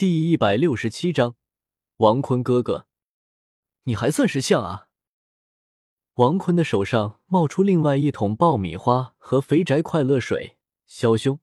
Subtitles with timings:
[0.00, 1.36] 第一百六十七章，
[1.98, 2.86] 王坤哥哥，
[3.82, 4.88] 你还算是像啊！
[6.14, 11.38] 王坤的手上冒出另外一桶爆米花和肥宅快乐水，萧兄，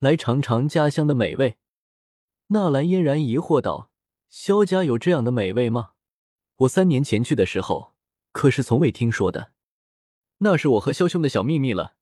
[0.00, 1.58] 来尝尝家乡的美味。
[2.48, 3.92] 纳兰嫣然疑惑道
[4.28, 5.92] ：“萧家有这样的美味吗？
[6.56, 7.94] 我三年前去的时候，
[8.32, 9.52] 可是从未听说的。
[10.38, 11.94] 那是我和萧兄的小秘密了，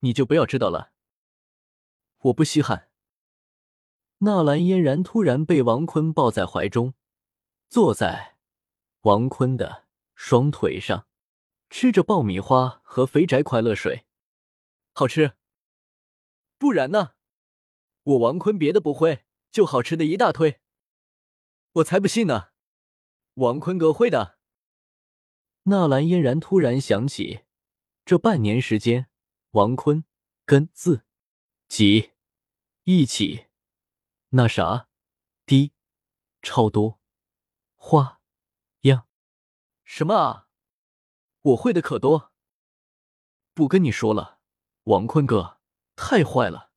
[0.00, 0.92] 你就不要知道了。
[2.24, 2.90] 我不稀罕。”
[4.24, 6.94] 纳兰嫣然突然被王坤抱在怀中，
[7.68, 8.36] 坐在
[9.00, 11.08] 王坤的双腿上，
[11.68, 14.06] 吃着爆米花和肥宅快乐水，
[14.92, 15.32] 好吃。
[16.56, 17.14] 不然呢？
[18.04, 20.60] 我王坤别的不会，就好吃的一大堆。
[21.72, 22.50] 我才不信呢！
[23.34, 24.38] 王坤哥会的。
[25.64, 27.40] 纳兰嫣然突然想起，
[28.04, 29.08] 这半年时间，
[29.50, 30.04] 王坤
[30.44, 31.02] 跟自
[31.66, 32.12] 己
[32.84, 33.46] 一起。
[34.34, 34.88] 那啥，
[35.44, 35.74] 滴，
[36.40, 36.98] 超多，
[37.76, 38.22] 花
[38.80, 39.06] 样，
[39.84, 40.48] 什么啊？
[41.42, 42.32] 我会的可多。
[43.52, 44.40] 不跟你说了，
[44.84, 45.60] 王坤哥
[45.96, 46.70] 太坏了。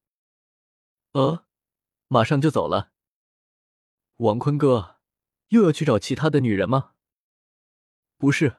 [1.13, 1.45] 呃，
[2.09, 2.91] 马上就走了。
[4.17, 4.99] 王坤哥
[5.47, 6.95] 又要去找其他的女人吗？
[8.17, 8.57] 不是，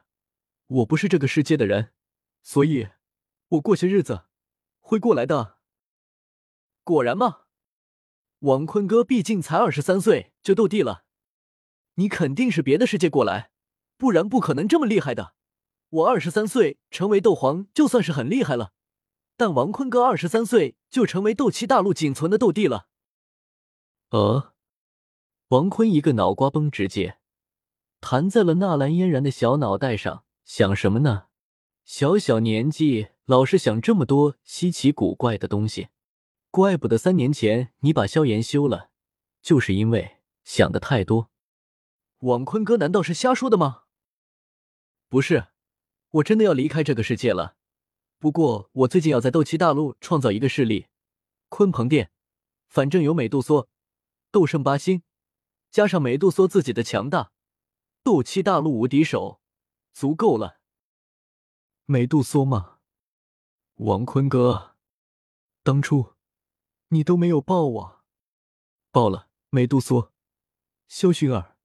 [0.65, 1.93] 我不是这个世界的人，
[2.41, 2.89] 所以，
[3.49, 4.25] 我过些日子
[4.79, 5.59] 会过来的。
[6.83, 7.43] 果然吗？
[8.39, 11.05] 王坤哥毕竟才二十三岁就斗帝了，
[11.95, 13.49] 你肯定是别的世界过来，
[13.97, 15.33] 不然不可能这么厉害的。
[15.89, 18.73] 我二十三岁成为斗皇就算是很厉害了，
[19.35, 22.87] 但王坤哥二十三岁就成为斗气大陆仅存的斗帝了。
[24.09, 24.53] 呃，
[25.47, 27.17] 王坤一个脑瓜崩直接
[27.99, 31.27] 弹在了纳兰嫣然的小脑袋上，想什么呢？
[31.83, 35.87] 小小年纪老是想这么多稀奇古怪的东西。
[36.49, 38.89] 怪不得三年前你把萧炎休了，
[39.41, 41.29] 就是因为想的太多。
[42.19, 43.83] 王坤哥难道是瞎说的吗？
[45.07, 45.47] 不是，
[46.09, 47.55] 我真的要离开这个世界了。
[48.17, 50.87] 不过我最近要在斗气大陆创造一个势力，
[51.49, 52.11] 鲲鹏殿。
[52.67, 53.67] 反正有美杜莎、
[54.31, 55.03] 斗圣八星，
[55.69, 57.31] 加上美杜莎自己的强大，
[58.03, 59.39] 斗气大陆无敌手，
[59.93, 60.59] 足够了。
[61.85, 62.79] 美杜莎吗？
[63.75, 64.75] 王坤哥，
[65.63, 66.16] 当初。
[66.89, 68.03] 你都没有抱我，
[68.91, 70.13] 抱了美杜莎、
[70.87, 71.57] 萧薰儿，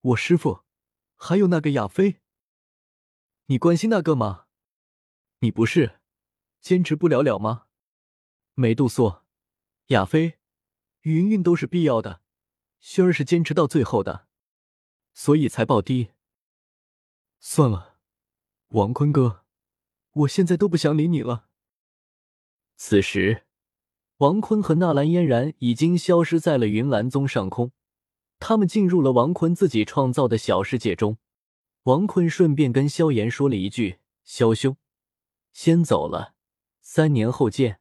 [0.00, 0.62] 我师傅，
[1.16, 2.20] 还有那个亚飞。
[3.46, 4.46] 你关心那个吗？
[5.40, 6.00] 你不是
[6.60, 7.66] 坚持不了了吗？
[8.54, 9.24] 美杜莎、
[9.86, 10.38] 亚飞、
[11.00, 12.22] 云云都是必要的，
[12.80, 14.28] 薰儿是坚持到最后的，
[15.12, 16.12] 所以才抱低。
[17.40, 17.98] 算了，
[18.68, 19.44] 王坤哥，
[20.12, 21.48] 我现在都不想理你了。
[22.76, 23.48] 此时。
[24.22, 27.72] 王坤和纳兰嫣然已经消失在了云岚宗上空，
[28.38, 31.18] 他们进入了王坤自己创造的小世界中。
[31.82, 34.76] 王坤顺便跟萧炎说了一句：“萧兄，
[35.52, 36.36] 先走了，
[36.80, 37.80] 三年后见。”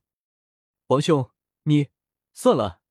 [0.90, 1.30] 王兄，
[1.66, 1.90] 你
[2.34, 2.81] 算了，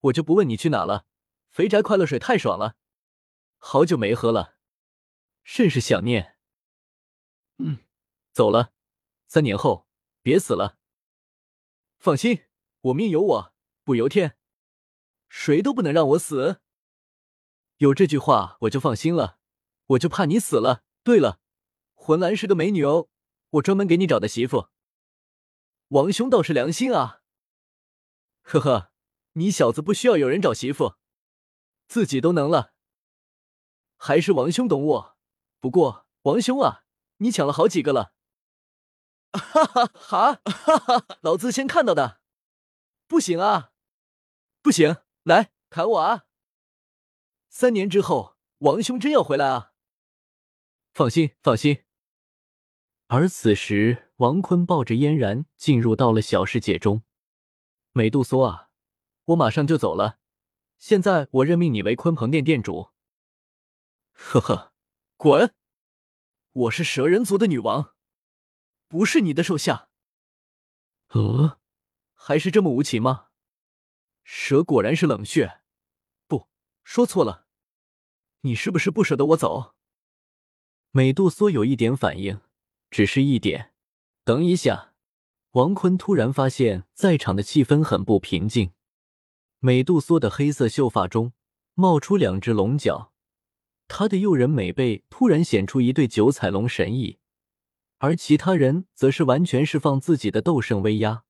[0.00, 1.06] 我就不问你去哪了。
[1.48, 2.74] 肥宅快乐水太爽了，
[3.58, 4.56] 好久没喝了，
[5.44, 6.34] 甚是想念。
[7.58, 7.78] 嗯，
[8.32, 8.72] 走了，
[9.28, 9.86] 三年后
[10.22, 10.78] 别死了。
[11.98, 12.45] 放心。
[12.86, 14.36] 我命由我不由天，
[15.28, 16.60] 谁都不能让我死。
[17.78, 19.38] 有这句话我就放心了，
[19.86, 20.84] 我就怕你死了。
[21.02, 21.40] 对了，
[21.94, 23.08] 魂兰是个美女哦，
[23.50, 24.68] 我专门给你找的媳妇。
[25.88, 27.22] 王兄倒是良心啊！
[28.42, 28.92] 呵呵，
[29.32, 30.94] 你小子不需要有人找媳妇，
[31.88, 32.72] 自己都能了。
[33.96, 35.16] 还是王兄懂我。
[35.58, 36.84] 不过王兄啊，
[37.16, 38.12] 你抢了好几个了。
[39.32, 40.40] 哈 哈哈！
[40.44, 42.20] 哈哈，老子先看到的。
[43.08, 43.72] 不行啊，
[44.62, 44.96] 不行！
[45.22, 46.26] 来砍我啊！
[47.48, 49.72] 三年之后，王兄真要回来啊？
[50.92, 51.84] 放心，放心。
[53.06, 57.04] 而此时，王坤抱着嫣然进入到了小世界中。
[57.92, 58.70] 美杜莎啊，
[59.26, 60.18] 我马上就走了。
[60.78, 62.90] 现在我任命你为鲲鹏殿殿主。
[64.10, 64.72] 呵呵，
[65.16, 65.54] 滚！
[66.52, 67.94] 我是蛇人族的女王，
[68.88, 69.90] 不是你的手下。
[71.10, 71.60] 呃。
[72.28, 73.26] 还是这么无情吗？
[74.24, 75.60] 蛇果然是冷血，
[76.26, 76.48] 不
[76.82, 77.46] 说错了，
[78.40, 79.76] 你是不是不舍得我走？
[80.90, 82.40] 美杜莎有一点反应，
[82.90, 83.72] 只是一点。
[84.24, 84.92] 等一下，
[85.52, 88.72] 王坤突然发现，在场的气氛很不平静。
[89.60, 91.32] 美杜莎的黑色秀发中
[91.74, 93.12] 冒出两只龙角，
[93.86, 97.20] 她的诱人美背突然显出一对九彩龙神翼，
[97.98, 101.22] 而其他人则是完全释放自己的斗圣威压。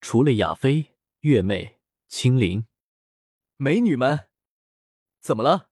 [0.00, 2.66] 除了亚飞、月妹、青灵，
[3.56, 4.28] 美女们
[5.20, 5.68] 怎么了？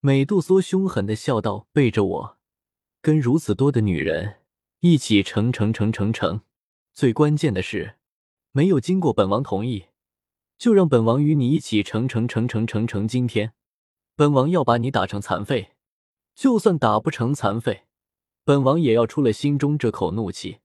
[0.00, 2.38] 美杜莎凶狠的笑道：“背着我，
[3.00, 4.42] 跟如此多的女人
[4.80, 6.42] 一起成成成成成，
[6.92, 7.96] 最关键的是，
[8.52, 9.86] 没有经过本王同意，
[10.58, 13.08] 就让本王与你一起成成成成成成。
[13.08, 13.54] 今天，
[14.14, 15.76] 本王要把你打成残废，
[16.34, 17.86] 就算打不成残废，
[18.44, 20.58] 本王也要出了心中这口怒气。”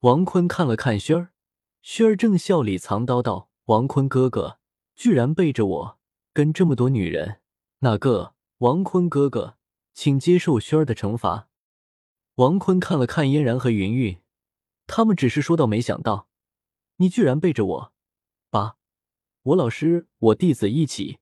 [0.00, 1.33] 王坤看了看轩儿，
[1.86, 4.58] 轩儿正笑里藏刀道：“王坤哥哥，
[4.96, 5.98] 居然背着我
[6.32, 7.42] 跟这么多女人，
[7.80, 9.58] 那个？”王坤哥哥，
[9.92, 11.50] 请接受轩儿的惩罚。
[12.36, 14.18] 王坤看了看嫣然和云云，
[14.86, 16.28] 他们只是说道：“没想到
[16.96, 17.92] 你居然背着我，
[18.48, 18.78] 把
[19.42, 21.18] 我老师、我弟子一起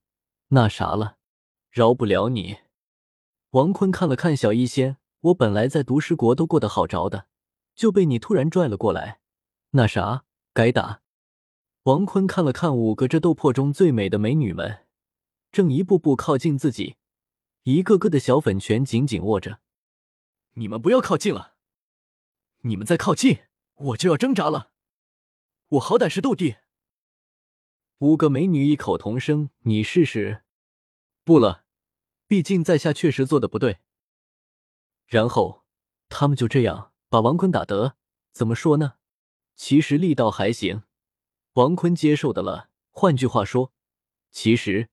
[0.51, 1.17] 那啥了，
[1.73, 2.59] 饶不了你。”
[3.51, 7.27] 王坤看了看小医仙，我本来在毒师国都过得好着的，
[7.75, 9.19] 就被你突然拽了过来，
[9.71, 11.03] 那啥，该打。
[11.85, 14.87] 王坤看了看五个这斗破中最美的美女们，
[15.51, 16.97] 正一步步靠近自己。
[17.65, 19.61] 一个个的小粉拳紧紧握着，
[20.55, 21.55] 你们不要靠近了！
[22.63, 23.39] 你们再靠近，
[23.75, 24.73] 我就要挣扎了！
[25.69, 26.57] 我好歹是斗帝。
[27.99, 30.43] 五个美女异口同声：“你试试。”
[31.25, 31.65] 不了，
[32.27, 33.79] 毕竟在下确实做的不对。
[35.07, 35.65] 然后
[36.09, 37.97] 他们就这样把王坤打得
[38.33, 38.95] 怎么说呢？
[39.55, 40.83] 其实力道还行，
[41.55, 42.71] 王坤接受的了。
[42.91, 43.73] 换句话说，
[44.31, 44.89] 其实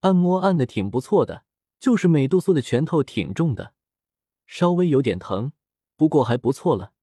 [0.00, 1.44] 按摩按的挺不错的。
[1.80, 3.74] 就是美杜莎的拳头挺重的，
[4.46, 5.52] 稍微有点疼，
[5.96, 6.94] 不过还不错了。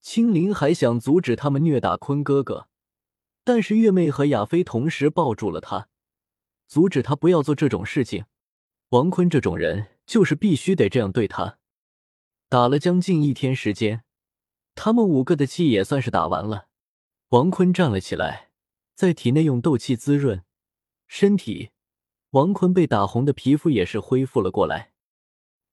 [0.00, 2.68] 青灵还想阻止他们虐打坤哥哥，
[3.44, 5.90] 但是月妹和亚飞同时抱住了他，
[6.66, 8.24] 阻止他不要做这种事情。
[8.90, 11.58] 王坤这种人就是必须得这样对他。
[12.48, 14.04] 打了将近一天时间，
[14.80, 16.68] 他们五个的气也算是打完了。
[17.30, 18.50] 王坤站了起来，
[18.94, 20.44] 在体内用斗气滋润
[21.08, 21.70] 身体。
[22.30, 24.92] 王坤被打红的皮肤也是恢复了过来，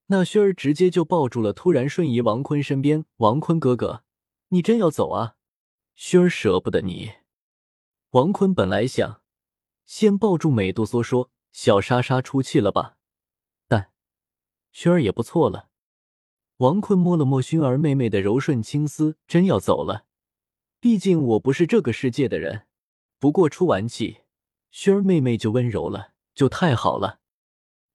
[0.06, 3.04] 那轩儿直接就抱住了突然瞬移王坤身边。
[3.18, 4.02] 王坤哥哥，
[4.48, 5.36] 你真要走啊？
[5.94, 7.12] 轩儿舍不得你。
[8.10, 9.22] 王坤本来想
[9.84, 12.96] 先抱住美杜莎说：“小莎莎出气了吧？”
[13.68, 13.92] 但
[14.72, 15.68] 轩儿也不错了。
[16.58, 20.06] 王坤摸了摸熏儿妹妹的柔顺青丝，真要走了。
[20.80, 22.66] 毕竟我不是这个世界的人。
[23.18, 24.22] 不过出完气，
[24.70, 26.14] 熏儿妹妹就温柔了。
[26.34, 27.20] 就太好了，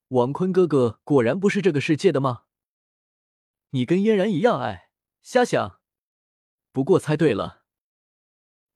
[0.07, 2.45] 王坤哥哥果然不是这个世界的吗？
[3.69, 4.89] 你跟嫣然一样爱，
[5.21, 5.79] 瞎想。
[6.71, 7.63] 不过猜对了，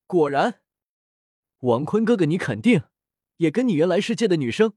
[0.05, 0.61] 果然，
[1.59, 2.83] 王坤哥哥你肯定
[3.37, 4.73] 也跟你原来世界的女生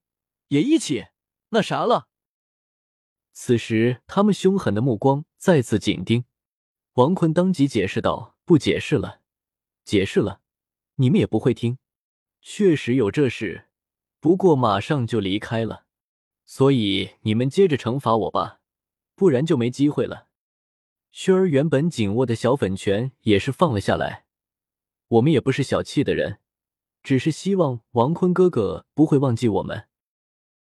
[0.48, 1.08] 也一起
[1.50, 2.07] 那啥了。
[3.40, 6.24] 此时，他们凶狠的目光再次紧盯
[6.94, 9.20] 王坤，当即解释道：“不解释了，
[9.84, 10.40] 解释了，
[10.96, 11.78] 你们也不会听。
[12.42, 13.66] 确实有这事。”
[14.18, 15.84] 不过马上就离开了，
[16.44, 18.58] 所以你们接着惩罚我吧，
[19.14, 20.26] 不然就没机会了。
[21.12, 24.24] 轩儿原本紧握的小粉拳也是放了下来。
[25.06, 26.40] 我们也不是小气的人，
[27.04, 29.86] 只是希望王坤哥哥不会忘记我们。